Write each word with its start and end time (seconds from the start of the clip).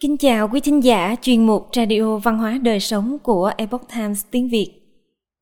Kính 0.00 0.16
chào 0.16 0.48
quý 0.48 0.60
thính 0.60 0.84
giả 0.84 1.16
chuyên 1.22 1.46
mục 1.46 1.68
Radio 1.72 2.16
Văn 2.16 2.38
hóa 2.38 2.58
Đời 2.62 2.80
Sống 2.80 3.18
của 3.22 3.52
Epoch 3.56 3.88
Times 3.94 4.24
tiếng 4.30 4.48
Việt. 4.48 4.70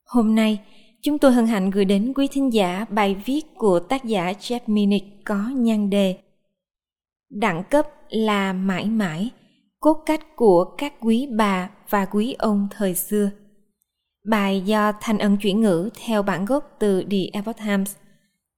Hôm 0.06 0.34
nay, 0.34 0.60
chúng 1.02 1.18
tôi 1.18 1.32
hân 1.32 1.46
hạnh 1.46 1.70
gửi 1.70 1.84
đến 1.84 2.12
quý 2.14 2.28
thính 2.32 2.52
giả 2.52 2.86
bài 2.90 3.16
viết 3.24 3.40
của 3.54 3.80
tác 3.80 4.04
giả 4.04 4.32
Jeff 4.32 4.60
Minnick 4.66 5.06
có 5.24 5.50
nhan 5.56 5.90
đề 5.90 6.18
Đẳng 7.30 7.62
cấp 7.70 7.86
là 8.08 8.52
mãi 8.52 8.84
mãi, 8.84 9.30
cốt 9.80 10.02
cách 10.06 10.36
của 10.36 10.64
các 10.78 10.94
quý 11.00 11.28
bà 11.36 11.70
và 11.90 12.04
quý 12.04 12.32
ông 12.38 12.68
thời 12.70 12.94
xưa. 12.94 13.30
Bài 14.28 14.62
do 14.66 14.92
Thanh 15.00 15.18
Ân 15.18 15.36
chuyển 15.36 15.60
ngữ 15.60 15.90
theo 16.06 16.22
bản 16.22 16.44
gốc 16.44 16.76
từ 16.78 17.04
The 17.10 17.18
Epoch 17.32 17.56
Times. 17.56 17.96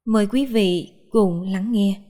Mời 0.06 0.26
quý 0.26 0.46
vị 0.46 0.92
cùng 1.10 1.42
lắng 1.42 1.72
nghe. 1.72 2.09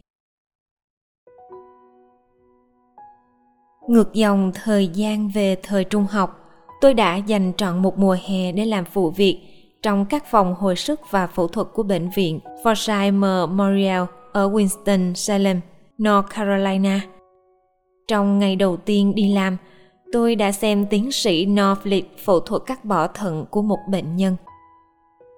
Ngược 3.91 4.15
dòng 4.15 4.53
thời 4.55 4.89
gian 4.89 5.29
về 5.29 5.57
thời 5.62 5.85
trung 5.85 6.07
học, 6.11 6.41
tôi 6.81 6.95
đã 6.95 7.17
dành 7.17 7.53
trọn 7.57 7.83
một 7.83 7.98
mùa 7.98 8.17
hè 8.27 8.53
để 8.53 8.65
làm 8.65 8.85
phụ 8.85 9.11
việc 9.11 9.41
trong 9.83 10.05
các 10.05 10.25
phòng 10.31 10.55
hồi 10.55 10.77
sức 10.77 11.01
và 11.11 11.27
phẫu 11.27 11.48
thuật 11.48 11.67
của 11.73 11.83
bệnh 11.83 12.11
viện 12.17 12.41
Forsyth 12.65 13.19
Memorial 13.19 14.03
ở 14.33 14.48
Winston-Salem, 14.48 15.61
North 16.03 16.31
Carolina. 16.31 17.01
Trong 18.09 18.39
ngày 18.39 18.57
đầu 18.57 18.77
tiên 18.77 19.15
đi 19.15 19.33
làm, 19.33 19.57
tôi 20.12 20.34
đã 20.34 20.53
xem 20.53 20.87
tiến 20.87 21.12
sĩ 21.12 21.47
Norfleet 21.47 22.03
phẫu 22.25 22.41
thuật 22.41 22.62
cắt 22.67 22.84
bỏ 22.84 23.07
thận 23.07 23.45
của 23.51 23.62
một 23.62 23.79
bệnh 23.89 24.17
nhân. 24.17 24.37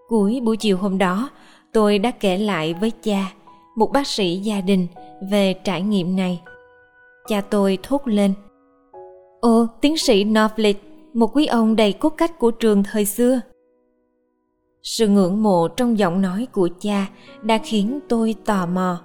Cuối 0.09 0.41
buổi 0.45 0.57
chiều 0.57 0.77
hôm 0.77 0.99
đó, 0.99 1.31
tôi 1.73 1.99
đã 1.99 2.11
kể 2.11 2.39
lại 2.39 2.75
với 2.75 2.91
cha, 3.03 3.33
một 3.77 3.93
bác 3.93 4.07
sĩ 4.07 4.37
gia 4.37 4.61
đình, 4.61 4.87
về 5.31 5.55
trải 5.65 5.83
nghiệm 5.83 6.17
này– 6.17 6.41
Cha 7.27 7.41
tôi 7.41 7.79
thốt 7.83 8.03
lên. 8.05 8.35
Ồ, 9.43 9.67
tiến 9.81 9.97
sĩ 9.97 10.25
Norfleet, 10.25 10.75
một 11.15 11.37
quý 11.37 11.47
ông 11.47 11.77
đầy 11.77 11.93
cốt 11.93 12.11
cách 12.11 12.39
của 12.39 12.51
trường 12.51 12.83
thời 12.83 13.05
xưa. 13.05 13.41
Sự 14.83 15.09
ngưỡng 15.09 15.43
mộ 15.43 15.69
trong 15.69 15.99
giọng 15.99 16.23
nói 16.23 16.47
của 16.53 16.69
cha 16.81 17.07
đã 17.43 17.59
khiến 17.65 18.01
tôi 18.09 18.35
tò 18.45 18.67
mò. 18.67 19.01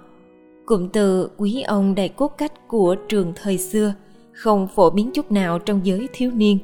Cụm 0.66 0.88
từ 0.88 1.30
quý 1.36 1.62
ông 1.62 1.94
đầy 1.94 2.08
cốt 2.08 2.28
cách 2.28 2.68
của 2.68 2.96
trường 3.08 3.32
thời 3.36 3.58
xưa 3.58 3.94
không 4.32 4.68
phổ 4.74 4.90
biến 4.90 5.10
chút 5.14 5.32
nào 5.32 5.58
trong 5.58 5.80
giới 5.86 6.08
thiếu 6.12 6.30
niên. 6.30 6.58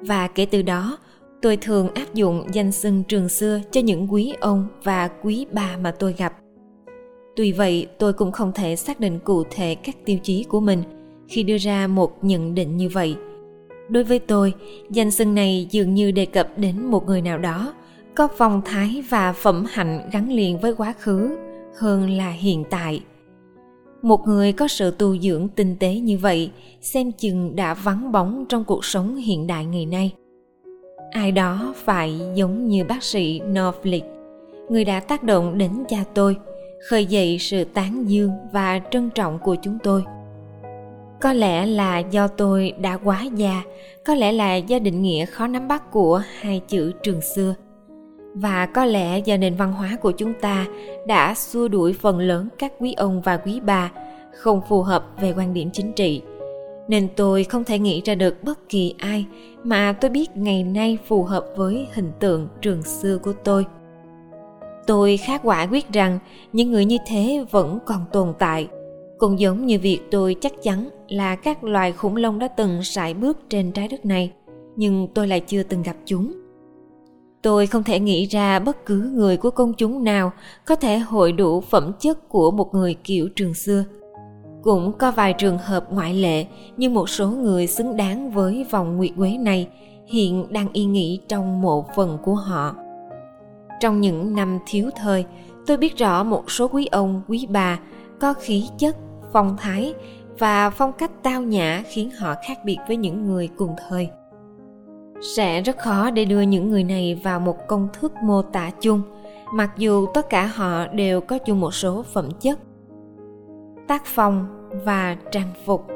Và 0.00 0.28
kể 0.28 0.46
từ 0.46 0.62
đó, 0.62 0.98
tôi 1.42 1.56
thường 1.56 1.88
áp 1.94 2.14
dụng 2.14 2.46
danh 2.52 2.72
xưng 2.72 3.02
trường 3.08 3.28
xưa 3.28 3.60
cho 3.70 3.80
những 3.80 4.12
quý 4.12 4.34
ông 4.40 4.66
và 4.84 5.08
quý 5.22 5.46
bà 5.52 5.76
mà 5.76 5.90
tôi 5.98 6.12
gặp 6.12 6.32
tuy 7.36 7.52
vậy 7.52 7.86
tôi 7.98 8.12
cũng 8.12 8.32
không 8.32 8.52
thể 8.54 8.76
xác 8.76 9.00
định 9.00 9.18
cụ 9.24 9.44
thể 9.50 9.74
các 9.74 9.96
tiêu 10.04 10.18
chí 10.22 10.44
của 10.44 10.60
mình 10.60 10.82
khi 11.28 11.42
đưa 11.42 11.56
ra 11.58 11.86
một 11.86 12.24
nhận 12.24 12.54
định 12.54 12.76
như 12.76 12.88
vậy. 12.88 13.16
Đối 13.88 14.04
với 14.04 14.18
tôi, 14.18 14.54
danh 14.90 15.10
xưng 15.10 15.34
này 15.34 15.68
dường 15.70 15.94
như 15.94 16.10
đề 16.10 16.26
cập 16.26 16.48
đến 16.56 16.86
một 16.86 17.06
người 17.06 17.22
nào 17.22 17.38
đó, 17.38 17.74
có 18.14 18.28
phong 18.36 18.62
thái 18.64 19.04
và 19.08 19.32
phẩm 19.32 19.64
hạnh 19.68 20.10
gắn 20.12 20.32
liền 20.32 20.60
với 20.60 20.74
quá 20.74 20.94
khứ 20.98 21.36
hơn 21.78 22.10
là 22.10 22.30
hiện 22.30 22.64
tại. 22.70 23.00
Một 24.02 24.26
người 24.26 24.52
có 24.52 24.68
sự 24.68 24.90
tu 24.90 25.18
dưỡng 25.18 25.48
tinh 25.48 25.76
tế 25.80 25.94
như 25.94 26.18
vậy, 26.18 26.50
xem 26.80 27.12
chừng 27.12 27.56
đã 27.56 27.74
vắng 27.74 28.12
bóng 28.12 28.44
trong 28.48 28.64
cuộc 28.64 28.84
sống 28.84 29.16
hiện 29.16 29.46
đại 29.46 29.64
ngày 29.64 29.86
nay. 29.86 30.12
Ai 31.10 31.32
đó 31.32 31.74
phải 31.76 32.20
giống 32.34 32.68
như 32.68 32.84
bác 32.84 33.02
sĩ 33.02 33.40
Norfleet 33.40 34.22
người 34.72 34.84
đã 34.84 35.00
tác 35.00 35.22
động 35.22 35.58
đến 35.58 35.70
cha 35.88 36.04
tôi, 36.14 36.36
khơi 36.88 37.06
dậy 37.06 37.36
sự 37.40 37.64
tán 37.64 38.04
dương 38.10 38.30
và 38.52 38.80
trân 38.90 39.10
trọng 39.10 39.38
của 39.38 39.56
chúng 39.62 39.78
tôi 39.82 40.04
có 41.22 41.32
lẽ 41.32 41.66
là 41.66 41.98
do 41.98 42.28
tôi 42.28 42.72
đã 42.80 42.96
quá 42.96 43.24
già, 43.36 43.62
có 44.04 44.14
lẽ 44.14 44.32
là 44.32 44.56
do 44.56 44.78
định 44.78 45.02
nghĩa 45.02 45.26
khó 45.26 45.46
nắm 45.46 45.68
bắt 45.68 45.90
của 45.90 46.22
hai 46.40 46.60
chữ 46.68 46.92
trường 47.02 47.20
xưa. 47.20 47.54
Và 48.34 48.66
có 48.66 48.84
lẽ 48.84 49.18
do 49.18 49.36
nền 49.36 49.54
văn 49.54 49.72
hóa 49.72 49.96
của 50.00 50.10
chúng 50.10 50.32
ta 50.40 50.66
đã 51.06 51.34
xua 51.34 51.68
đuổi 51.68 51.92
phần 51.92 52.18
lớn 52.18 52.48
các 52.58 52.72
quý 52.78 52.92
ông 52.92 53.20
và 53.20 53.36
quý 53.36 53.60
bà 53.60 53.90
không 54.32 54.60
phù 54.68 54.82
hợp 54.82 55.04
về 55.20 55.34
quan 55.36 55.54
điểm 55.54 55.70
chính 55.72 55.92
trị. 55.92 56.22
Nên 56.88 57.08
tôi 57.16 57.44
không 57.44 57.64
thể 57.64 57.78
nghĩ 57.78 58.02
ra 58.04 58.14
được 58.14 58.44
bất 58.44 58.68
kỳ 58.68 58.94
ai 58.98 59.26
mà 59.64 59.92
tôi 60.00 60.10
biết 60.10 60.36
ngày 60.36 60.62
nay 60.62 60.98
phù 61.08 61.22
hợp 61.22 61.46
với 61.56 61.86
hình 61.92 62.12
tượng 62.20 62.48
trường 62.60 62.82
xưa 62.82 63.18
của 63.18 63.32
tôi. 63.32 63.66
Tôi 64.86 65.16
khá 65.16 65.38
quả 65.38 65.66
quyết 65.70 65.92
rằng 65.92 66.18
những 66.52 66.70
người 66.70 66.84
như 66.84 66.96
thế 67.06 67.44
vẫn 67.50 67.78
còn 67.86 68.04
tồn 68.12 68.32
tại 68.38 68.68
cũng 69.22 69.40
giống 69.40 69.66
như 69.66 69.78
việc 69.78 70.00
tôi 70.10 70.36
chắc 70.40 70.52
chắn 70.62 70.88
là 71.08 71.36
các 71.36 71.64
loài 71.64 71.92
khủng 71.92 72.16
long 72.16 72.38
đã 72.38 72.48
từng 72.48 72.82
sải 72.82 73.14
bước 73.14 73.38
trên 73.48 73.72
trái 73.72 73.88
đất 73.88 74.06
này 74.06 74.32
nhưng 74.76 75.08
tôi 75.14 75.28
lại 75.28 75.40
chưa 75.40 75.62
từng 75.62 75.82
gặp 75.82 75.96
chúng. 76.06 76.32
Tôi 77.42 77.66
không 77.66 77.82
thể 77.82 78.00
nghĩ 78.00 78.26
ra 78.26 78.58
bất 78.58 78.86
cứ 78.86 79.10
người 79.14 79.36
của 79.36 79.50
công 79.50 79.74
chúng 79.74 80.04
nào 80.04 80.32
có 80.66 80.76
thể 80.76 80.98
hội 80.98 81.32
đủ 81.32 81.60
phẩm 81.60 81.92
chất 82.00 82.28
của 82.28 82.50
một 82.50 82.74
người 82.74 82.94
kiểu 83.04 83.28
trường 83.36 83.54
xưa. 83.54 83.84
Cũng 84.62 84.92
có 84.98 85.10
vài 85.10 85.32
trường 85.32 85.58
hợp 85.58 85.92
ngoại 85.92 86.14
lệ 86.14 86.46
như 86.76 86.90
một 86.90 87.08
số 87.08 87.30
người 87.30 87.66
xứng 87.66 87.96
đáng 87.96 88.30
với 88.30 88.66
vòng 88.70 88.96
nguyệt 88.96 89.10
quế 89.16 89.38
này 89.38 89.68
hiện 90.06 90.46
đang 90.50 90.68
yên 90.72 90.92
nghỉ 90.92 91.20
trong 91.28 91.62
mộ 91.62 91.84
phần 91.96 92.18
của 92.22 92.34
họ. 92.34 92.74
Trong 93.80 94.00
những 94.00 94.34
năm 94.34 94.58
thiếu 94.66 94.90
thời, 94.96 95.24
tôi 95.66 95.76
biết 95.76 95.96
rõ 95.96 96.24
một 96.24 96.50
số 96.50 96.68
quý 96.68 96.86
ông, 96.86 97.22
quý 97.28 97.46
bà 97.50 97.78
có 98.20 98.34
khí 98.34 98.68
chất, 98.78 98.96
phong 99.32 99.56
thái 99.56 99.94
và 100.38 100.70
phong 100.70 100.92
cách 100.92 101.10
tao 101.22 101.42
nhã 101.42 101.82
khiến 101.86 102.10
họ 102.10 102.34
khác 102.46 102.58
biệt 102.64 102.78
với 102.88 102.96
những 102.96 103.26
người 103.26 103.48
cùng 103.56 103.76
thời. 103.88 104.08
Sẽ 105.36 105.60
rất 105.60 105.78
khó 105.78 106.10
để 106.10 106.24
đưa 106.24 106.40
những 106.40 106.70
người 106.70 106.84
này 106.84 107.20
vào 107.24 107.40
một 107.40 107.66
công 107.68 107.88
thức 107.92 108.12
mô 108.22 108.42
tả 108.42 108.70
chung, 108.80 109.02
mặc 109.54 109.70
dù 109.76 110.06
tất 110.14 110.30
cả 110.30 110.46
họ 110.46 110.86
đều 110.86 111.20
có 111.20 111.38
chung 111.38 111.60
một 111.60 111.74
số 111.74 112.02
phẩm 112.02 112.28
chất. 112.40 112.58
Tác 113.88 114.02
phong 114.06 114.46
và 114.84 115.16
trang 115.30 115.48
phục 115.64 115.86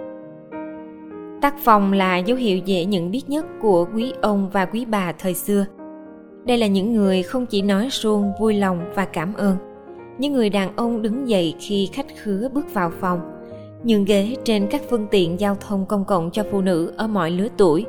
Tác 1.42 1.54
phong 1.64 1.92
là 1.92 2.16
dấu 2.16 2.36
hiệu 2.36 2.58
dễ 2.58 2.84
nhận 2.84 3.10
biết 3.10 3.22
nhất 3.28 3.46
của 3.62 3.86
quý 3.94 4.12
ông 4.22 4.50
và 4.50 4.64
quý 4.66 4.84
bà 4.84 5.12
thời 5.12 5.34
xưa– 5.34 5.66
đây 6.46 6.58
là 6.58 6.66
những 6.66 6.92
người 6.92 7.22
không 7.22 7.46
chỉ 7.46 7.62
nói 7.62 7.88
suông 7.90 8.32
vui 8.40 8.54
lòng 8.54 8.92
và 8.94 9.04
cảm 9.04 9.34
ơn 9.34 9.56
những 10.18 10.32
người 10.32 10.50
đàn 10.50 10.76
ông 10.76 11.02
đứng 11.02 11.28
dậy 11.28 11.54
khi 11.58 11.88
khách 11.92 12.06
khứa 12.16 12.48
bước 12.52 12.74
vào 12.74 12.92
phòng. 13.00 13.20
Nhường 13.84 14.04
ghế 14.04 14.36
trên 14.44 14.66
các 14.70 14.82
phương 14.90 15.06
tiện 15.10 15.40
giao 15.40 15.54
thông 15.54 15.86
công 15.86 16.04
cộng 16.04 16.30
cho 16.30 16.44
phụ 16.50 16.60
nữ 16.60 16.92
ở 16.96 17.06
mọi 17.06 17.30
lứa 17.30 17.48
tuổi 17.56 17.86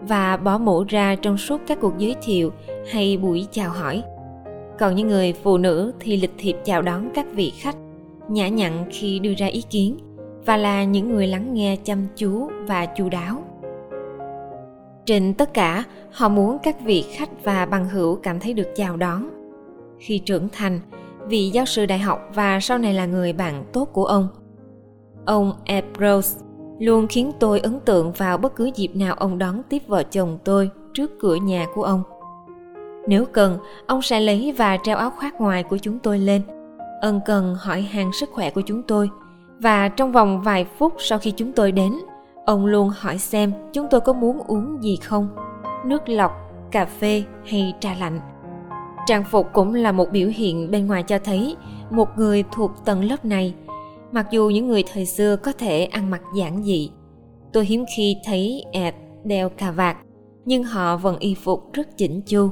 và 0.00 0.36
bỏ 0.36 0.58
mũ 0.58 0.84
ra 0.88 1.14
trong 1.14 1.38
suốt 1.38 1.60
các 1.66 1.78
cuộc 1.80 1.92
giới 1.98 2.14
thiệu 2.22 2.52
hay 2.90 3.16
buổi 3.16 3.46
chào 3.50 3.70
hỏi. 3.70 4.02
Còn 4.78 4.94
những 4.94 5.08
người 5.08 5.32
phụ 5.32 5.58
nữ 5.58 5.92
thì 6.00 6.16
lịch 6.16 6.34
thiệp 6.38 6.56
chào 6.64 6.82
đón 6.82 7.10
các 7.14 7.26
vị 7.32 7.52
khách, 7.58 7.76
nhã 8.28 8.48
nhặn 8.48 8.84
khi 8.90 9.18
đưa 9.18 9.34
ra 9.34 9.46
ý 9.46 9.62
kiến 9.70 9.96
và 10.46 10.56
là 10.56 10.84
những 10.84 11.10
người 11.10 11.26
lắng 11.26 11.54
nghe 11.54 11.76
chăm 11.84 12.06
chú 12.16 12.50
và 12.66 12.86
chu 12.86 13.08
đáo. 13.08 13.42
Trên 15.06 15.34
tất 15.34 15.54
cả, 15.54 15.84
họ 16.12 16.28
muốn 16.28 16.58
các 16.62 16.76
vị 16.84 17.04
khách 17.12 17.44
và 17.44 17.66
bằng 17.66 17.88
hữu 17.88 18.16
cảm 18.16 18.40
thấy 18.40 18.54
được 18.54 18.68
chào 18.76 18.96
đón. 18.96 19.28
Khi 19.98 20.18
trưởng 20.18 20.48
thành 20.52 20.80
vị 21.28 21.50
giáo 21.50 21.64
sư 21.64 21.86
đại 21.86 21.98
học 21.98 22.20
và 22.34 22.60
sau 22.60 22.78
này 22.78 22.94
là 22.94 23.06
người 23.06 23.32
bạn 23.32 23.64
tốt 23.72 23.84
của 23.92 24.04
ông. 24.04 24.28
Ông 25.24 25.52
Ebrose 25.64 26.40
luôn 26.78 27.06
khiến 27.06 27.32
tôi 27.40 27.60
ấn 27.60 27.80
tượng 27.80 28.12
vào 28.12 28.38
bất 28.38 28.56
cứ 28.56 28.70
dịp 28.74 28.96
nào 28.96 29.14
ông 29.14 29.38
đón 29.38 29.62
tiếp 29.68 29.82
vợ 29.86 30.02
chồng 30.02 30.38
tôi 30.44 30.70
trước 30.94 31.10
cửa 31.20 31.34
nhà 31.34 31.66
của 31.74 31.82
ông. 31.82 32.02
Nếu 33.08 33.24
cần, 33.32 33.58
ông 33.86 34.02
sẽ 34.02 34.20
lấy 34.20 34.54
và 34.58 34.76
treo 34.82 34.96
áo 34.96 35.10
khoác 35.10 35.40
ngoài 35.40 35.62
của 35.62 35.78
chúng 35.78 35.98
tôi 35.98 36.18
lên. 36.18 36.42
Ân 37.00 37.20
cần 37.26 37.54
hỏi 37.58 37.82
hàng 37.82 38.12
sức 38.12 38.30
khỏe 38.32 38.50
của 38.50 38.60
chúng 38.60 38.82
tôi 38.82 39.10
và 39.58 39.88
trong 39.88 40.12
vòng 40.12 40.42
vài 40.42 40.66
phút 40.78 40.94
sau 40.98 41.18
khi 41.18 41.30
chúng 41.30 41.52
tôi 41.52 41.72
đến, 41.72 41.92
ông 42.44 42.66
luôn 42.66 42.90
hỏi 42.96 43.18
xem 43.18 43.52
chúng 43.72 43.86
tôi 43.90 44.00
có 44.00 44.12
muốn 44.12 44.38
uống 44.46 44.82
gì 44.82 44.96
không? 44.96 45.28
Nước 45.84 46.08
lọc, 46.08 46.32
cà 46.70 46.84
phê 46.84 47.22
hay 47.44 47.74
trà 47.80 47.94
lạnh? 47.94 48.20
Trang 49.06 49.24
phục 49.24 49.46
cũng 49.52 49.74
là 49.74 49.92
một 49.92 50.06
biểu 50.12 50.28
hiện 50.28 50.70
bên 50.70 50.86
ngoài 50.86 51.02
cho 51.02 51.18
thấy 51.18 51.56
một 51.90 52.08
người 52.16 52.44
thuộc 52.52 52.70
tầng 52.84 53.04
lớp 53.04 53.24
này. 53.24 53.54
Mặc 54.12 54.26
dù 54.30 54.50
những 54.50 54.68
người 54.68 54.84
thời 54.92 55.06
xưa 55.06 55.36
có 55.36 55.52
thể 55.52 55.84
ăn 55.84 56.10
mặc 56.10 56.22
giản 56.36 56.62
dị, 56.62 56.90
tôi 57.52 57.66
hiếm 57.66 57.84
khi 57.96 58.16
thấy 58.24 58.64
ẹt, 58.72 58.94
đeo 59.24 59.48
cà 59.48 59.70
vạt, 59.70 59.96
nhưng 60.44 60.64
họ 60.64 60.96
vẫn 60.96 61.18
y 61.18 61.34
phục 61.34 61.72
rất 61.72 61.96
chỉnh 61.96 62.20
chu. 62.20 62.50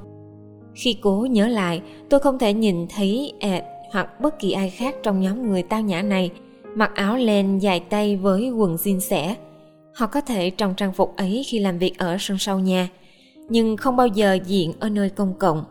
Khi 0.75 0.97
cố 1.03 1.27
nhớ 1.31 1.47
lại, 1.49 1.83
tôi 2.11 2.21
không 2.21 2.39
thể 2.39 2.53
nhìn 2.53 2.87
thấy 2.97 3.33
ẹt 3.41 3.65
hoặc 3.93 4.21
bất 4.21 4.39
kỳ 4.39 4.53
ai 4.53 4.71
khác 4.71 4.95
trong 5.03 5.21
nhóm 5.21 5.50
người 5.50 5.62
tao 5.62 5.81
nhã 5.81 6.03
này 6.03 6.31
mặc 6.75 6.91
áo 6.95 7.17
len 7.17 7.59
dài 7.59 7.81
tay 7.81 8.17
với 8.17 8.50
quần 8.50 8.77
jean 8.77 8.99
xẻ. 8.99 9.37
Họ 9.95 10.07
có 10.07 10.21
thể 10.21 10.50
trong 10.50 10.75
trang 10.75 10.93
phục 10.93 11.17
ấy 11.17 11.43
khi 11.47 11.59
làm 11.59 11.79
việc 11.79 11.99
ở 11.99 12.17
sân 12.21 12.39
sau 12.39 12.59
nhà, 12.59 12.89
nhưng 13.49 13.77
không 13.77 13.97
bao 13.97 14.07
giờ 14.07 14.39
diện 14.47 14.73
ở 14.81 14.89
nơi 14.89 15.11
công 15.11 15.35
cộng 15.39 15.65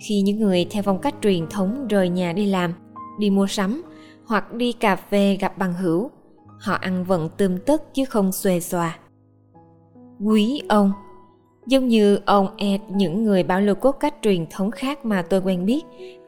khi 0.00 0.20
những 0.20 0.40
người 0.40 0.66
theo 0.70 0.82
phong 0.82 0.98
cách 0.98 1.14
truyền 1.22 1.46
thống 1.50 1.88
rời 1.88 2.08
nhà 2.08 2.32
đi 2.32 2.46
làm 2.46 2.74
đi 3.18 3.30
mua 3.30 3.46
sắm 3.46 3.82
hoặc 4.26 4.52
đi 4.52 4.72
cà 4.72 4.96
phê 4.96 5.36
gặp 5.40 5.58
bằng 5.58 5.74
hữu 5.74 6.10
họ 6.60 6.74
ăn 6.74 7.04
vận 7.04 7.28
tươm 7.36 7.58
tất 7.58 7.94
chứ 7.94 8.04
không 8.04 8.32
xuề 8.32 8.60
xòa. 8.60 8.98
Quý 10.20 10.62
ông 10.68 10.92
Giống 11.68 11.88
như 11.88 12.18
ông 12.24 12.48
Ed, 12.56 12.80
những 12.88 13.24
người 13.24 13.42
bảo 13.42 13.60
lưu 13.60 13.74
cốt 13.74 13.92
cách 13.92 14.14
truyền 14.22 14.46
thống 14.50 14.70
khác 14.70 15.04
mà 15.04 15.22
tôi 15.22 15.40
quen 15.40 15.66
biết, 15.66 15.80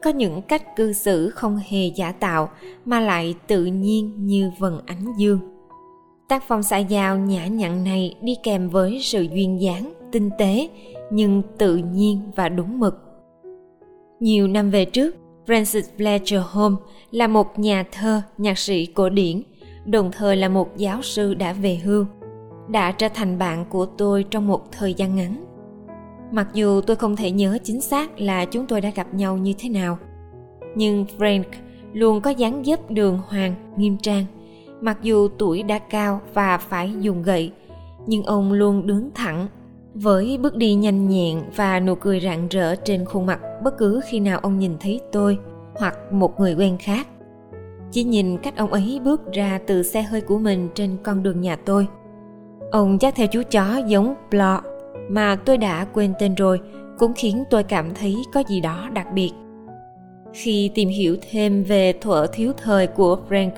có 0.03 0.09
những 0.09 0.41
cách 0.41 0.75
cư 0.75 0.93
xử 0.93 1.29
không 1.29 1.59
hề 1.67 1.87
giả 1.87 2.11
tạo 2.11 2.49
mà 2.85 2.99
lại 2.99 3.35
tự 3.47 3.65
nhiên 3.65 4.27
như 4.27 4.51
vần 4.59 4.81
ánh 4.85 5.13
dương. 5.17 5.39
Tác 6.29 6.43
phong 6.47 6.63
xã 6.63 6.77
giao 6.77 7.17
nhã 7.17 7.47
nhặn 7.47 7.83
này 7.83 8.15
đi 8.21 8.35
kèm 8.43 8.69
với 8.69 8.99
sự 9.01 9.21
duyên 9.21 9.61
dáng, 9.61 9.93
tinh 10.11 10.29
tế, 10.37 10.69
nhưng 11.11 11.41
tự 11.57 11.75
nhiên 11.75 12.21
và 12.35 12.49
đúng 12.49 12.79
mực. 12.79 13.10
Nhiều 14.21 14.47
năm 14.47 14.69
về 14.69 14.85
trước, 14.85 15.15
Francis 15.47 15.81
Fletcher 15.97 16.41
Holmes 16.41 16.79
là 17.11 17.27
một 17.27 17.59
nhà 17.59 17.83
thơ, 17.91 18.21
nhạc 18.37 18.57
sĩ 18.57 18.85
cổ 18.85 19.09
điển, 19.09 19.41
đồng 19.85 20.11
thời 20.11 20.35
là 20.35 20.49
một 20.49 20.77
giáo 20.77 21.01
sư 21.01 21.33
đã 21.33 21.53
về 21.53 21.75
hưu 21.75 22.05
đã 22.69 22.91
trở 22.91 23.09
thành 23.09 23.37
bạn 23.37 23.65
của 23.69 23.85
tôi 23.85 24.25
trong 24.31 24.47
một 24.47 24.71
thời 24.71 24.93
gian 24.93 25.15
ngắn. 25.15 25.45
Mặc 26.31 26.47
dù 26.53 26.81
tôi 26.81 26.95
không 26.95 27.15
thể 27.15 27.31
nhớ 27.31 27.57
chính 27.63 27.81
xác 27.81 28.19
là 28.19 28.45
chúng 28.45 28.67
tôi 28.67 28.81
đã 28.81 28.89
gặp 28.89 29.13
nhau 29.13 29.37
như 29.37 29.53
thế 29.57 29.69
nào 29.69 29.97
nhưng 30.75 31.05
frank 31.17 31.43
luôn 31.93 32.21
có 32.21 32.29
dáng 32.29 32.63
dấp 32.65 32.91
đường 32.91 33.19
hoàng 33.27 33.55
nghiêm 33.77 33.97
trang. 33.97 34.25
Mặc 34.81 34.97
dù 35.01 35.27
tuổi 35.37 35.63
đã 35.63 35.79
cao 35.79 36.21
và 36.33 36.57
phải 36.57 36.93
dùng 36.99 37.23
gậy 37.23 37.51
nhưng 38.07 38.23
ông 38.23 38.53
luôn 38.53 38.87
đứng 38.87 39.09
thẳng 39.15 39.47
với 39.93 40.37
bước 40.41 40.55
đi 40.55 40.73
nhanh 40.73 41.09
nhẹn 41.09 41.41
và 41.55 41.79
nụ 41.79 41.95
cười 41.95 42.19
rạng 42.19 42.47
rỡ 42.47 42.75
trên 42.75 43.05
khuôn 43.05 43.25
mặt, 43.25 43.39
bất 43.63 43.77
cứ 43.77 44.01
khi 44.05 44.19
nào 44.19 44.39
ông 44.39 44.59
nhìn 44.59 44.77
thấy 44.79 44.99
tôi 45.11 45.37
hoặc 45.75 45.97
một 46.11 46.39
người 46.39 46.55
quen 46.55 46.77
khác. 46.77 47.07
Chỉ 47.91 48.03
nhìn 48.03 48.37
cách 48.37 48.57
ông 48.57 48.71
ấy 48.71 48.99
bước 49.03 49.33
ra 49.33 49.59
từ 49.67 49.83
xe 49.83 50.01
hơi 50.01 50.21
của 50.21 50.37
mình 50.37 50.69
trên 50.75 50.97
con 51.03 51.23
đường 51.23 51.41
nhà 51.41 51.55
tôi. 51.55 51.87
Ông 52.71 53.01
dắt 53.01 53.13
theo 53.15 53.27
chú 53.27 53.41
chó 53.51 53.77
giống 53.87 54.15
Blo 54.31 54.61
mà 55.09 55.35
tôi 55.35 55.57
đã 55.57 55.85
quên 55.93 56.13
tên 56.19 56.35
rồi, 56.35 56.59
cũng 56.97 57.13
khiến 57.15 57.43
tôi 57.49 57.63
cảm 57.63 57.93
thấy 57.93 58.15
có 58.33 58.43
gì 58.47 58.61
đó 58.61 58.89
đặc 58.93 59.07
biệt. 59.13 59.31
Khi 60.33 60.71
tìm 60.75 60.89
hiểu 60.89 61.15
thêm 61.31 61.63
về 61.63 61.93
thuở 62.01 62.27
thiếu 62.33 62.53
thời 62.63 62.87
của 62.87 63.17
frank, 63.29 63.51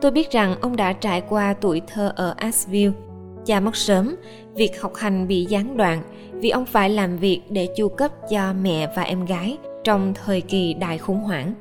tôi 0.00 0.10
biết 0.10 0.30
rằng 0.30 0.56
ông 0.60 0.76
đã 0.76 0.92
trải 0.92 1.20
qua 1.20 1.54
tuổi 1.60 1.82
thơ 1.86 2.12
ở 2.16 2.34
asheville 2.36 3.05
cha 3.46 3.60
mất 3.60 3.76
sớm, 3.76 4.16
việc 4.54 4.80
học 4.80 4.94
hành 4.94 5.28
bị 5.28 5.44
gián 5.44 5.76
đoạn 5.76 6.02
vì 6.32 6.50
ông 6.50 6.66
phải 6.66 6.90
làm 6.90 7.18
việc 7.18 7.40
để 7.48 7.68
chu 7.76 7.88
cấp 7.88 8.12
cho 8.30 8.52
mẹ 8.52 8.92
và 8.96 9.02
em 9.02 9.24
gái 9.24 9.56
trong 9.84 10.14
thời 10.24 10.40
kỳ 10.40 10.74
đại 10.74 10.98
khủng 10.98 11.20
hoảng. 11.20 11.54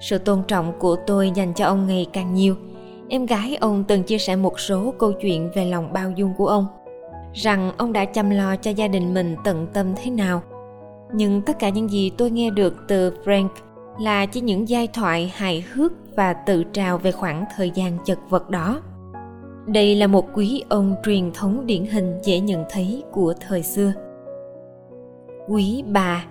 Sự 0.00 0.18
tôn 0.18 0.42
trọng 0.48 0.72
của 0.78 0.96
tôi 1.06 1.30
dành 1.34 1.52
cho 1.54 1.66
ông 1.66 1.86
ngày 1.86 2.06
càng 2.12 2.34
nhiều. 2.34 2.56
Em 3.08 3.26
gái 3.26 3.56
ông 3.56 3.84
từng 3.88 4.02
chia 4.02 4.18
sẻ 4.18 4.36
một 4.36 4.60
số 4.60 4.94
câu 4.98 5.12
chuyện 5.12 5.50
về 5.54 5.64
lòng 5.64 5.92
bao 5.92 6.10
dung 6.10 6.32
của 6.36 6.46
ông, 6.46 6.66
rằng 7.34 7.72
ông 7.76 7.92
đã 7.92 8.04
chăm 8.04 8.30
lo 8.30 8.56
cho 8.56 8.70
gia 8.70 8.88
đình 8.88 9.14
mình 9.14 9.36
tận 9.44 9.66
tâm 9.72 9.86
thế 9.96 10.10
nào. 10.10 10.42
Nhưng 11.14 11.42
tất 11.42 11.58
cả 11.58 11.68
những 11.68 11.90
gì 11.90 12.10
tôi 12.10 12.30
nghe 12.30 12.50
được 12.50 12.74
từ 12.88 13.12
frank 13.24 13.48
là 14.00 14.26
chỉ 14.26 14.40
những 14.40 14.68
giai 14.68 14.86
thoại 14.86 15.32
hài 15.34 15.64
hước 15.72 15.92
và 16.16 16.32
tự 16.32 16.64
trào 16.64 16.98
về 16.98 17.12
khoảng 17.12 17.44
thời 17.56 17.70
gian 17.70 17.98
chật 18.04 18.18
vật 18.28 18.50
đó 18.50 18.80
đây 19.66 19.94
là 19.94 20.06
một 20.06 20.26
quý 20.34 20.62
ông 20.68 20.94
truyền 21.04 21.30
thống 21.34 21.66
điển 21.66 21.84
hình 21.84 22.18
dễ 22.22 22.40
nhận 22.40 22.64
thấy 22.70 23.02
của 23.12 23.34
thời 23.40 23.62
xưa 23.62 23.92
quý 25.48 25.84
bà 25.88 26.24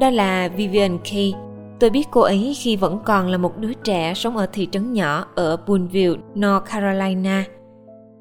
đó 0.00 0.10
là 0.10 0.48
vivian 0.48 0.98
kay 1.04 1.34
Tôi 1.80 1.90
biết 1.90 2.08
cô 2.10 2.20
ấy 2.20 2.54
khi 2.56 2.76
vẫn 2.76 2.98
còn 3.04 3.28
là 3.28 3.38
một 3.38 3.58
đứa 3.58 3.72
trẻ 3.72 4.14
sống 4.14 4.36
ở 4.36 4.46
thị 4.52 4.68
trấn 4.72 4.92
nhỏ 4.92 5.26
ở 5.34 5.56
Boonville, 5.66 6.16
North 6.34 6.64
Carolina. 6.70 7.44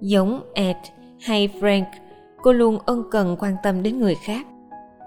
Giống 0.01 0.41
Ed 0.53 0.75
hay 1.21 1.49
Frank, 1.59 1.85
cô 2.41 2.53
luôn 2.53 2.79
ân 2.85 3.03
cần 3.11 3.35
quan 3.39 3.55
tâm 3.63 3.83
đến 3.83 3.99
người 3.99 4.15
khác. 4.15 4.47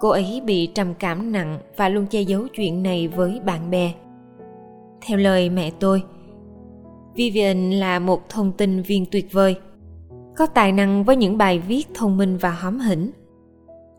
Cô 0.00 0.08
ấy 0.08 0.42
bị 0.44 0.66
trầm 0.66 0.94
cảm 0.94 1.32
nặng 1.32 1.58
và 1.76 1.88
luôn 1.88 2.06
che 2.06 2.20
giấu 2.20 2.48
chuyện 2.48 2.82
này 2.82 3.08
với 3.08 3.40
bạn 3.44 3.70
bè. 3.70 3.92
Theo 5.06 5.18
lời 5.18 5.50
mẹ 5.50 5.70
tôi, 5.80 6.02
Vivian 7.18 7.70
là 7.70 7.98
một 7.98 8.28
thông 8.28 8.52
tin 8.52 8.82
viên 8.82 9.06
tuyệt 9.10 9.32
vời, 9.32 9.56
có 10.36 10.46
tài 10.46 10.72
năng 10.72 11.04
với 11.04 11.16
những 11.16 11.38
bài 11.38 11.58
viết 11.58 11.88
thông 11.94 12.16
minh 12.16 12.36
và 12.36 12.50
hóm 12.50 12.80
hỉnh. 12.80 13.10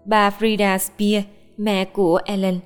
Bà 0.06 0.30
Frida 0.30 0.78
Spear, 0.78 1.24
mẹ 1.58 1.86
của 1.86 2.20
Ellen, 2.26 2.60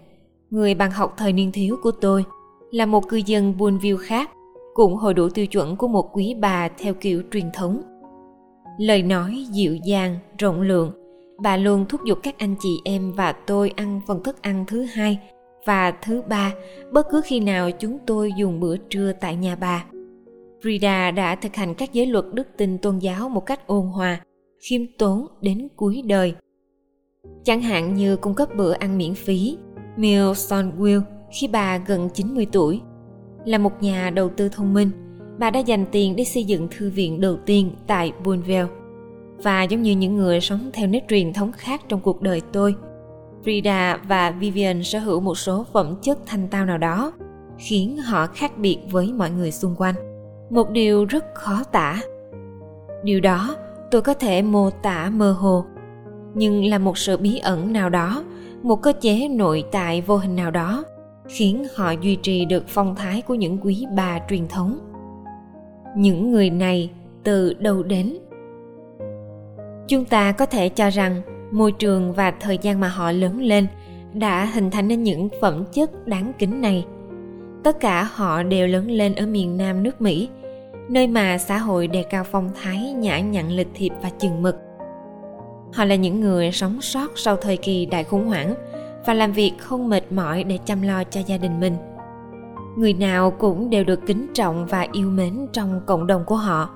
người 0.50 0.76
bạn 0.76 0.92
học 0.92 1.14
thời 1.18 1.34
niên 1.34 1.52
thiếu 1.52 1.78
của 1.84 1.92
tôi, 1.92 2.24
là 2.72 2.86
một 2.86 3.10
cư 3.10 3.22
dân 3.26 3.58
Buonville 3.58 3.98
khác, 4.02 4.30
cũng 4.74 4.96
hội 4.96 5.14
đủ 5.14 5.30
tiêu 5.30 5.48
chuẩn 5.48 5.76
của 5.76 5.88
một 5.88 6.10
quý 6.14 6.36
bà 6.40 6.70
theo 6.78 6.94
kiểu 6.94 7.24
truyền 7.32 7.52
thống. 7.54 7.82
Lời 8.80 9.04
nói 9.04 9.46
dịu 9.52 9.76
dàng, 9.76 10.20
rộng 10.38 10.62
lượng, 10.62 10.92
bà 11.44 11.58
luôn 11.58 11.86
thúc 11.90 12.02
giục 12.06 12.20
các 12.24 12.36
anh 12.38 12.56
chị 12.60 12.82
em 12.86 13.12
và 13.12 13.32
tôi 13.32 13.74
ăn 13.76 14.02
phần 14.08 14.24
thức 14.24 14.42
ăn 14.42 14.66
thứ 14.68 14.86
hai 14.94 15.20
và 15.66 15.92
thứ 15.92 16.22
ba 16.30 16.54
bất 16.92 17.08
cứ 17.12 17.22
khi 17.26 17.40
nào 17.40 17.72
chúng 17.72 17.98
tôi 18.06 18.32
dùng 18.38 18.60
bữa 18.60 18.78
trưa 18.78 19.12
tại 19.20 19.36
nhà 19.36 19.56
bà. 19.56 19.86
Frida 20.64 21.16
đã 21.16 21.36
thực 21.36 21.56
hành 21.56 21.74
các 21.76 21.94
giới 21.94 22.06
luật 22.06 22.26
đức 22.34 22.48
tin 22.58 22.78
tôn 22.78 23.00
giáo 23.00 23.30
một 23.30 23.46
cách 23.46 23.68
ôn 23.68 23.86
hòa, 23.86 24.22
khiêm 24.70 24.82
tốn 24.98 25.28
đến 25.42 25.68
cuối 25.76 26.02
đời. 26.06 26.34
Chẳng 27.44 27.62
hạn 27.62 27.94
như 27.94 28.16
cung 28.16 28.36
cấp 28.36 28.50
bữa 28.56 28.74
ăn 28.74 28.98
miễn 28.98 29.14
phí, 29.14 29.58
Mill 29.98 30.32
Sonwill 30.32 31.02
khi 31.32 31.48
bà 31.48 31.78
gần 31.78 32.10
90 32.14 32.48
tuổi. 32.52 32.82
Là 33.46 33.58
một 33.58 33.84
nhà 33.84 34.10
đầu 34.10 34.30
tư 34.30 34.50
thông 34.50 34.74
minh, 34.74 34.90
bà 35.40 35.50
đã 35.50 35.60
dành 35.60 35.86
tiền 35.92 36.16
để 36.16 36.24
xây 36.24 36.44
dựng 36.44 36.68
thư 36.78 36.90
viện 36.90 37.22
đầu 37.22 37.38
tiên 37.46 37.72
tại 37.88 38.14
Boonville. 38.24 38.68
Và 39.38 39.64
giống 39.64 39.82
như 39.82 39.92
những 39.92 40.16
người 40.16 40.42
sống 40.42 40.70
theo 40.74 40.88
nét 40.88 41.06
truyền 41.10 41.34
thống 41.34 41.52
khác 41.52 41.82
trong 41.90 42.02
cuộc 42.02 42.22
đời 42.22 42.42
tôi, 42.54 42.76
Frida 43.44 43.98
và 44.08 44.32
Vivian 44.32 44.84
sở 44.84 45.00
hữu 45.00 45.20
một 45.20 45.38
số 45.38 45.66
phẩm 45.74 45.96
chất 46.02 46.20
thanh 46.26 46.48
tao 46.52 46.66
nào 46.66 46.78
đó, 46.78 47.14
khiến 47.58 47.98
họ 47.98 48.28
khác 48.28 48.58
biệt 48.58 48.78
với 48.92 49.14
mọi 49.14 49.32
người 49.32 49.52
xung 49.52 49.76
quanh. 49.78 50.13
Một 50.50 50.70
điều 50.70 51.06
rất 51.06 51.26
khó 51.34 51.64
tả. 51.72 52.02
Điều 53.04 53.20
đó 53.20 53.56
tôi 53.92 54.02
có 54.02 54.14
thể 54.14 54.42
mô 54.42 54.70
tả 54.70 55.10
mơ 55.14 55.32
hồ, 55.32 55.66
nhưng 56.34 56.66
là 56.66 56.78
một 56.78 56.98
sự 56.98 57.18
bí 57.18 57.38
ẩn 57.38 57.74
nào 57.74 57.90
đó 57.90 58.24
một 58.64 58.82
cơ 58.82 58.94
chế 59.02 59.28
nội 59.28 59.64
tại 59.72 60.02
vô 60.02 60.18
hình 60.18 60.36
nào 60.36 60.52
đó 60.52 60.84
khiến 61.28 61.66
họ 61.76 61.92
duy 61.92 62.16
trì 62.16 62.46
được 62.46 62.64
phong 62.68 62.96
thái 62.96 63.22
của 63.22 63.36
những 63.36 63.58
quý 63.62 63.86
bà 63.96 64.20
truyền 64.30 64.48
thống. 64.48 64.78
Những 65.98 66.32
người 66.32 66.50
này 66.50 66.90
từ 67.24 67.54
đâu 67.54 67.84
đến? 67.84 68.18
Chúng 69.88 70.06
ta 70.06 70.32
có 70.32 70.46
thể 70.46 70.70
cho 70.70 70.90
rằng 70.90 71.22
môi 71.52 71.72
trường 71.72 72.14
và 72.14 72.32
thời 72.32 72.58
gian 72.58 72.80
mà 72.80 72.88
họ 72.88 73.12
lớn 73.12 73.42
lên 73.42 73.68
đã 74.14 74.46
hình 74.46 74.72
thành 74.72 74.88
nên 74.88 75.04
những 75.04 75.30
phẩm 75.42 75.66
chất 75.74 76.08
đáng 76.08 76.32
kính 76.40 76.62
này 76.62 76.86
tất 77.64 77.80
cả 77.80 78.04
họ 78.14 78.44
đều 78.44 78.68
lớn 78.68 78.92
lên 78.92 79.16
ở 79.16 79.26
miền 79.26 79.58
nam 79.58 79.84
nước 79.84 80.02
mỹ 80.02 80.30
nơi 80.90 81.08
mà 81.08 81.38
xã 81.38 81.58
hội 81.58 81.88
đề 81.88 82.04
cao 82.04 82.24
phong 82.24 82.50
thái 82.62 82.92
nhã 82.92 83.20
nhặn 83.20 83.52
lịch 83.52 83.70
thiệp 83.74 83.92
và 84.02 84.10
chừng 84.10 84.42
mực 84.42 84.56
Họ 85.74 85.86
là 85.86 85.96
những 85.96 86.20
người 86.20 86.52
sống 86.52 86.82
sót 86.82 87.12
sau 87.16 87.36
thời 87.36 87.58
kỳ 87.58 87.86
đại 87.86 88.04
khủng 88.04 88.26
hoảng 88.26 88.54
và 89.06 89.14
làm 89.14 89.32
việc 89.32 89.52
không 89.58 89.90
mệt 89.90 90.12
mỏi 90.12 90.44
để 90.44 90.60
chăm 90.66 90.82
lo 90.82 91.04
cho 91.04 91.22
gia 91.28 91.38
đình 91.38 91.60
mình. 91.60 91.76
Người 92.78 92.94
nào 92.94 93.32
cũng 93.32 93.70
đều 93.70 93.84
được 93.84 94.00
kính 94.06 94.28
trọng 94.34 94.66
và 94.66 94.88
yêu 94.92 95.10
mến 95.10 95.48
trong 95.54 95.82
cộng 95.86 96.08
đồng 96.08 96.24
của 96.26 96.36
họ. 96.36 96.70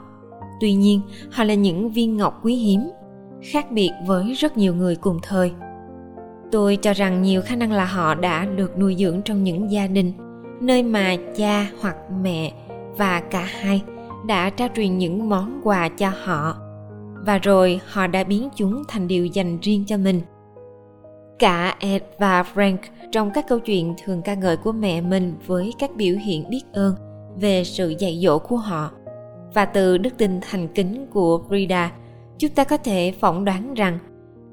Tuy 0.62 0.74
nhiên, 0.74 1.01
họ 1.32 1.44
là 1.44 1.53
những 1.53 1.91
viên 1.91 2.17
ngọc 2.17 2.39
quý 2.44 2.56
hiếm, 2.56 2.89
khác 3.51 3.72
biệt 3.72 3.91
với 4.08 4.34
rất 4.34 4.58
nhiều 4.58 4.75
người 4.75 4.96
cùng 4.96 5.20
thời. 5.24 5.51
Tôi 6.51 6.75
cho 6.75 6.94
rằng 6.94 7.22
nhiều 7.22 7.41
khả 7.41 7.56
năng 7.56 7.72
là 7.72 7.86
họ 7.86 8.15
đã 8.15 8.46
được 8.46 8.77
nuôi 8.77 8.96
dưỡng 9.00 9.22
trong 9.22 9.44
những 9.44 9.72
gia 9.72 9.88
đình 9.88 10.13
nơi 10.59 10.83
mà 10.83 11.15
cha 11.35 11.67
hoặc 11.81 11.95
mẹ 12.21 12.53
và 12.97 13.19
cả 13.19 13.41
hai 13.41 13.81
đã 14.25 14.49
trao 14.49 14.67
truyền 14.75 14.97
những 14.97 15.29
món 15.29 15.61
quà 15.63 15.89
cho 15.89 16.11
họ 16.23 16.57
và 17.25 17.37
rồi 17.37 17.79
họ 17.85 18.07
đã 18.07 18.23
biến 18.23 18.49
chúng 18.55 18.83
thành 18.87 19.07
điều 19.07 19.25
dành 19.25 19.59
riêng 19.61 19.83
cho 19.87 19.97
mình. 19.97 20.21
Cả 21.39 21.75
Ed 21.79 22.01
và 22.19 22.43
Frank 22.53 22.77
trong 23.11 23.31
các 23.33 23.47
câu 23.47 23.59
chuyện 23.59 23.93
thường 24.03 24.21
ca 24.21 24.33
ngợi 24.33 24.57
của 24.57 24.71
mẹ 24.71 25.01
mình 25.01 25.33
với 25.47 25.73
các 25.79 25.95
biểu 25.95 26.15
hiện 26.15 26.49
biết 26.49 26.61
ơn 26.73 26.95
về 27.39 27.63
sự 27.63 27.93
dạy 27.99 28.19
dỗ 28.23 28.39
của 28.39 28.57
họ. 28.57 28.91
Và 29.53 29.65
từ 29.65 29.97
đức 29.97 30.17
tin 30.17 30.39
thành 30.41 30.67
kính 30.67 31.07
của 31.13 31.41
Frida, 31.49 31.87
chúng 32.37 32.51
ta 32.51 32.63
có 32.63 32.77
thể 32.77 33.13
phỏng 33.19 33.45
đoán 33.45 33.73
rằng 33.73 33.99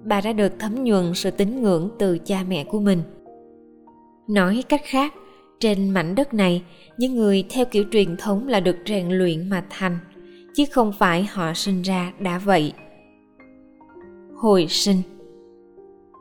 bà 0.05 0.21
đã 0.21 0.33
được 0.33 0.53
thấm 0.59 0.85
nhuần 0.85 1.15
sự 1.15 1.31
tín 1.31 1.63
ngưỡng 1.63 1.91
từ 1.99 2.19
cha 2.19 2.45
mẹ 2.49 2.65
của 2.65 2.81
mình. 2.81 3.03
Nói 4.29 4.65
cách 4.69 4.83
khác, 4.85 5.15
trên 5.61 5.91
mảnh 5.91 6.15
đất 6.15 6.35
này, 6.35 6.63
những 6.99 7.15
người 7.15 7.45
theo 7.51 7.65
kiểu 7.65 7.85
truyền 7.91 8.17
thống 8.17 8.49
là 8.49 8.61
được 8.61 8.77
rèn 8.87 9.09
luyện 9.09 9.49
mà 9.49 9.65
thành– 9.71 9.99
chứ 10.55 10.65
không 10.73 10.93
phải 10.93 11.25
họ 11.25 11.55
sinh 11.55 11.83
ra 11.83 12.13
đã 12.19 12.39
vậy. 12.39 12.73
Hồi 14.37 14.67
sinh. 14.69 15.03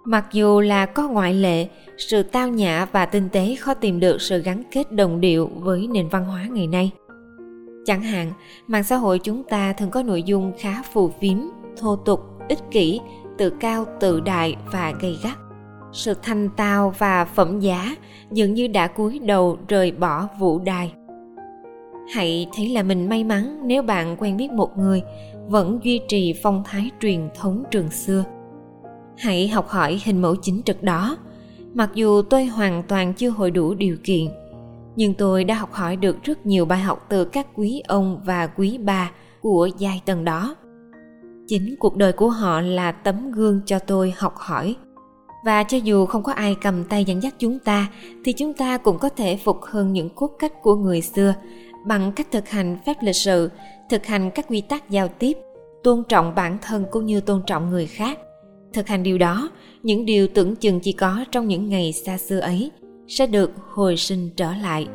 Mặc 0.05 0.25
dù 0.33 0.61
là 0.61 0.85
có 0.85 1.09
ngoại 1.09 1.33
lệ 1.33 1.67
sự 1.97 2.23
tao 2.23 2.47
nhã 2.47 2.85
và 2.91 3.05
tinh 3.05 3.29
tế 3.29 3.55
khó 3.59 3.73
tìm 3.73 3.99
được 3.99 4.21
sự 4.21 4.41
gắn 4.41 4.63
kết 4.71 4.91
đồng 4.91 5.21
điệu 5.21 5.49
với 5.55 5.87
nền 5.87 6.07
văn 6.07 6.25
hóa 6.25 6.47
ngày 6.51 6.67
nay. 6.67 6.91
Chẳng 7.85 8.01
hạn, 8.01 8.31
mạng 8.67 8.83
xã 8.83 8.95
hội 8.95 9.19
chúng 9.19 9.43
ta 9.43 9.73
thường 9.73 9.91
có 9.91 10.03
nội 10.03 10.23
dung 10.23 10.51
khá 10.59 10.83
phù 10.93 11.11
phiếm, 11.21 11.37
thô 11.77 11.95
tục, 11.95 12.19
ích 12.49 12.59
kỷ, 12.71 12.99
tự 13.37 13.49
cao 13.49 13.85
tự 13.99 14.19
đại 14.19 14.55
và 14.71 14.93
gay 15.01 15.19
gắt. 15.23 15.42
Sự 15.93 16.13
thanh 16.21 16.49
tao 16.57 16.93
và 16.97 17.25
phẩm 17.25 17.59
giá 17.59 17.95
dường 18.31 18.53
như 18.53 18.67
đã 18.67 18.87
cúi 18.87 19.19
đầu 19.19 19.57
rời 19.67 19.91
bỏ 19.91 20.27
vũ 20.39 20.59
đài. 20.59 20.93
Hãy 22.13 22.47
thấy 22.55 22.69
là 22.69 22.83
mình 22.83 23.09
may 23.09 23.23
mắn 23.23 23.67
nếu 23.67 23.83
bạn 23.83 24.15
quen 24.19 24.37
biết 24.37 24.51
một 24.51 24.77
người 24.77 25.01
vẫn 25.47 25.79
duy 25.83 26.01
trì 26.07 26.33
phong 26.43 26.63
thái 26.65 26.91
truyền 27.01 27.29
thống 27.35 27.63
trường 27.71 27.89
xưa. 27.91 28.23
Hãy 29.17 29.47
học 29.47 29.67
hỏi 29.67 30.01
hình 30.05 30.21
mẫu 30.21 30.35
chính 30.41 30.61
trực 30.63 30.83
đó. 30.83 31.17
Mặc 31.73 31.89
dù 31.93 32.21
tôi 32.21 32.45
hoàn 32.45 32.83
toàn 32.83 33.13
chưa 33.13 33.29
hội 33.29 33.51
đủ 33.51 33.73
điều 33.73 33.97
kiện, 34.03 34.27
nhưng 34.95 35.13
tôi 35.13 35.43
đã 35.43 35.55
học 35.55 35.71
hỏi 35.71 35.95
được 35.95 36.23
rất 36.23 36.45
nhiều 36.45 36.65
bài 36.65 36.79
học 36.79 37.05
từ 37.09 37.25
các 37.25 37.47
quý 37.55 37.81
ông 37.87 38.21
và 38.25 38.47
quý 38.47 38.77
bà 38.77 39.11
của 39.41 39.69
giai 39.77 40.01
tầng 40.05 40.25
đó 40.25 40.55
chính 41.47 41.75
cuộc 41.79 41.95
đời 41.95 42.11
của 42.11 42.29
họ 42.29 42.61
là 42.61 42.91
tấm 42.91 43.31
gương 43.31 43.61
cho 43.65 43.79
tôi 43.79 44.13
học 44.17 44.33
hỏi 44.37 44.75
và 45.43 45.63
cho 45.63 45.77
dù 45.77 46.05
không 46.05 46.23
có 46.23 46.31
ai 46.31 46.55
cầm 46.61 46.83
tay 46.83 47.05
dẫn 47.05 47.23
dắt 47.23 47.35
chúng 47.39 47.59
ta 47.59 47.87
thì 48.25 48.33
chúng 48.33 48.53
ta 48.53 48.77
cũng 48.77 48.99
có 48.99 49.09
thể 49.09 49.37
phục 49.43 49.61
hơn 49.61 49.93
những 49.93 50.09
cốt 50.09 50.27
cách 50.39 50.53
của 50.61 50.75
người 50.75 51.01
xưa 51.01 51.33
bằng 51.85 52.11
cách 52.11 52.27
thực 52.31 52.49
hành 52.49 52.77
phép 52.85 52.97
lịch 53.01 53.15
sự 53.15 53.49
thực 53.89 54.05
hành 54.05 54.31
các 54.31 54.45
quy 54.49 54.61
tắc 54.61 54.89
giao 54.89 55.07
tiếp 55.07 55.37
tôn 55.83 56.03
trọng 56.09 56.35
bản 56.35 56.57
thân 56.61 56.85
cũng 56.91 57.05
như 57.05 57.21
tôn 57.21 57.41
trọng 57.47 57.69
người 57.69 57.87
khác. 57.87 58.19
Thực 58.73 58.87
hành 58.87 59.03
điều 59.03 59.17
đó 59.17 59.49
những 59.83 60.05
điều 60.05 60.27
tưởng 60.27 60.55
chừng 60.55 60.79
chỉ 60.79 60.91
có 60.91 61.25
trong 61.31 61.47
những 61.47 61.69
ngày 61.69 61.93
xa 61.93 62.17
xưa 62.17 62.39
ấy 62.39 62.71
sẽ 63.07 63.27
được 63.27 63.51
hồi 63.69 63.97
sinh 63.97 64.29
trở 64.35 64.53
lại. 64.53 64.87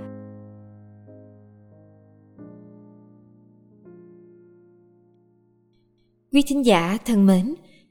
Quý 6.33 6.43
thính 6.47 6.67
giả 6.67 6.99
thân 7.05 7.27
mến, 7.27 7.55